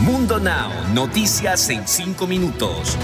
[0.00, 2.96] Mundo Now, noticias en 5 minutos.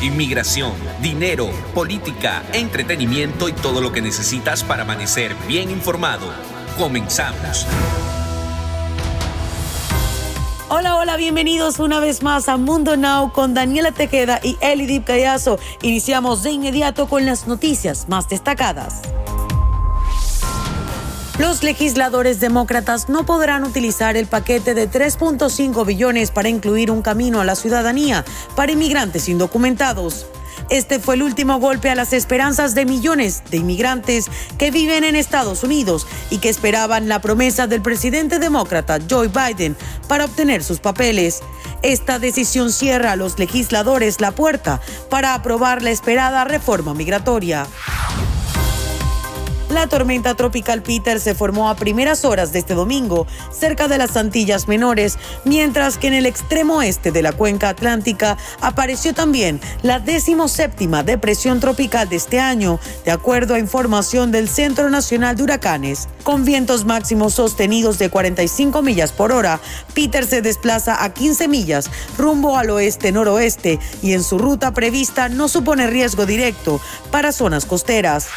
[0.00, 6.32] Inmigración, dinero, política, entretenimiento y todo lo que necesitas para amanecer bien informado.
[6.78, 7.66] Comenzamos.
[10.68, 15.58] Hola, hola, bienvenidos una vez más a Mundo Now con Daniela Tequeda y Elidip Callazo.
[15.82, 19.02] Iniciamos de inmediato con las noticias más destacadas.
[21.38, 27.40] Los legisladores demócratas no podrán utilizar el paquete de 3.5 billones para incluir un camino
[27.40, 28.24] a la ciudadanía
[28.56, 30.26] para inmigrantes indocumentados.
[30.68, 34.26] Este fue el último golpe a las esperanzas de millones de inmigrantes
[34.58, 39.76] que viven en Estados Unidos y que esperaban la promesa del presidente demócrata Joe Biden
[40.08, 41.40] para obtener sus papeles.
[41.82, 47.68] Esta decisión cierra a los legisladores la puerta para aprobar la esperada reforma migratoria.
[49.68, 54.16] La tormenta tropical Peter se formó a primeras horas de este domingo cerca de las
[54.16, 60.00] Antillas Menores, mientras que en el extremo oeste de la cuenca atlántica apareció también la
[60.00, 66.08] decimoséptima depresión tropical de este año, de acuerdo a información del Centro Nacional de Huracanes.
[66.22, 69.60] Con vientos máximos sostenidos de 45 millas por hora,
[69.94, 75.46] Peter se desplaza a 15 millas rumbo al oeste-noroeste y en su ruta prevista no
[75.46, 78.28] supone riesgo directo para zonas costeras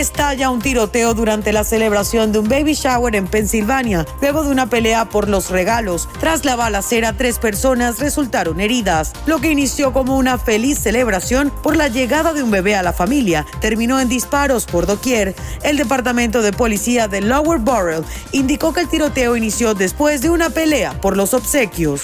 [0.00, 4.68] estalla un tiroteo durante la celebración de un baby shower en Pensilvania, luego de una
[4.68, 6.08] pelea por los regalos.
[6.20, 9.12] Tras la balacera, tres personas resultaron heridas.
[9.26, 12.92] Lo que inició como una feliz celebración por la llegada de un bebé a la
[12.92, 15.34] familia terminó en disparos por doquier.
[15.62, 20.50] El departamento de policía de Lower Borough indicó que el tiroteo inició después de una
[20.50, 22.02] pelea por los obsequios.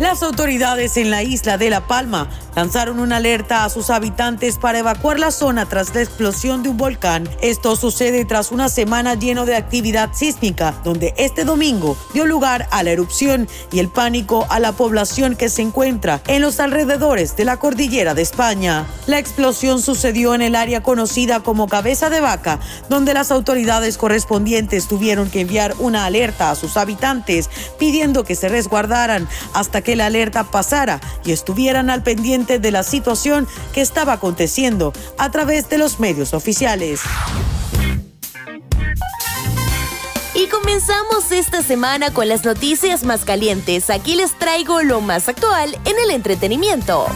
[0.00, 4.78] Las autoridades en la isla de La Palma lanzaron una alerta a sus habitantes para
[4.78, 7.28] evacuar la zona tras la explosión de un volcán.
[7.40, 12.82] Esto sucede tras una semana lleno de actividad sísmica, donde este domingo dio lugar a
[12.82, 17.44] la erupción y el pánico a la población que se encuentra en los alrededores de
[17.44, 18.86] la cordillera de España.
[19.06, 22.58] La explosión sucedió en el área conocida como Cabeza de Vaca,
[22.88, 28.48] donde las autoridades correspondientes tuvieron que enviar una alerta a sus habitantes pidiendo que se
[28.48, 32.02] resguardaran hasta que la alerta pasara y estuvieran al
[32.46, 37.00] de la situación que estaba aconteciendo a través de los medios oficiales.
[40.34, 43.90] Y comenzamos esta semana con las noticias más calientes.
[43.90, 47.06] Aquí les traigo lo más actual en el entretenimiento.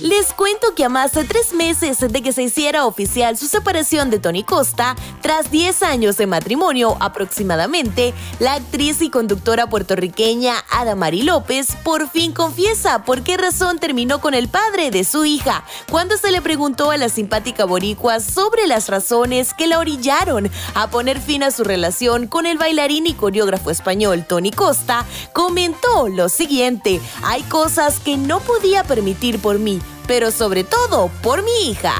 [0.00, 4.10] Les cuento que a más de tres meses de que se hiciera oficial su separación
[4.10, 11.22] de Tony Costa, tras 10 años de matrimonio aproximadamente, la actriz y conductora puertorriqueña Adamari
[11.22, 15.64] López por fin confiesa por qué razón terminó con el padre de su hija.
[15.90, 20.90] Cuando se le preguntó a la simpática boricua sobre las razones que la orillaron a
[20.90, 26.28] poner fin a su relación con el bailarín y coreógrafo español Tony Costa, comentó lo
[26.28, 31.94] siguiente, hay cosas que no podía permitir por mí pero sobre todo por mi hija.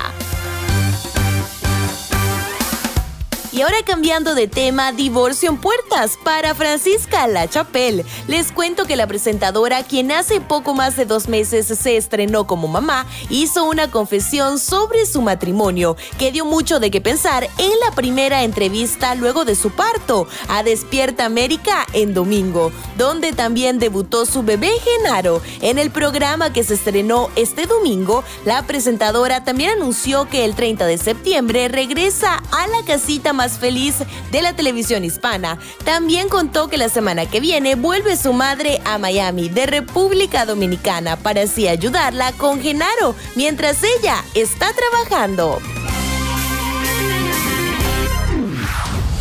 [3.50, 8.04] Y ahora cambiando de tema, divorcio en puertas para Francisca La Chapelle.
[8.26, 12.68] Les cuento que la presentadora, quien hace poco más de dos meses se estrenó como
[12.68, 17.90] mamá, hizo una confesión sobre su matrimonio, que dio mucho de qué pensar en la
[17.94, 24.42] primera entrevista luego de su parto a Despierta América en domingo, donde también debutó su
[24.42, 25.40] bebé Genaro.
[25.62, 30.84] En el programa que se estrenó este domingo, la presentadora también anunció que el 30
[30.84, 33.94] de septiembre regresa a la casita más feliz
[34.32, 35.58] de la televisión hispana.
[35.84, 41.16] También contó que la semana que viene vuelve su madre a Miami de República Dominicana
[41.16, 45.60] para así ayudarla con Genaro mientras ella está trabajando.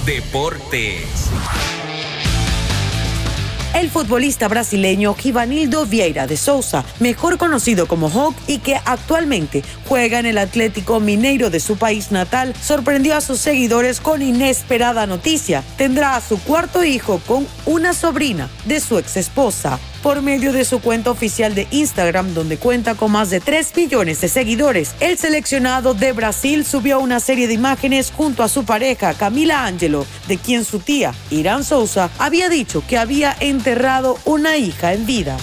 [0.05, 1.29] Deportes
[3.73, 10.19] el futbolista brasileño Givanildo Vieira de Souza, mejor conocido como Hawk y que actualmente juega
[10.19, 15.63] en el Atlético Mineiro de su país natal, sorprendió a sus seguidores con inesperada noticia.
[15.77, 20.65] Tendrá a su cuarto hijo con una sobrina de su ex esposa por medio de
[20.65, 24.95] su cuenta oficial de Instagram, donde cuenta con más de 3 millones de seguidores.
[24.99, 30.05] El seleccionado de Brasil subió una serie de imágenes junto a su pareja Camila Angelo,
[30.27, 35.37] de quien su tía, Irán Sousa, había dicho que había enterrado una hija en vida.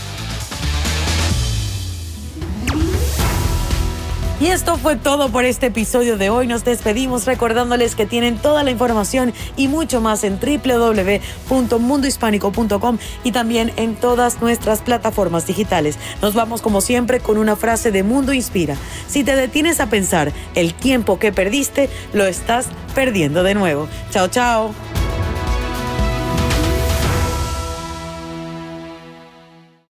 [4.40, 6.48] Y esto fue todo por este episodio de hoy.
[6.48, 13.72] Nos despedimos recordándoles que tienen toda la información y mucho más en www.mundohispánico.com y también
[13.76, 16.00] en todas nuestras plataformas digitales.
[16.20, 18.76] Nos vamos como siempre con una frase de Mundo Inspira.
[19.06, 23.86] Si te detienes a pensar el tiempo que perdiste, lo estás perdiendo de nuevo.
[24.10, 24.74] Chao, chao.